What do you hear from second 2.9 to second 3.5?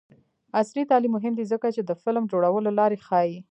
ښيي.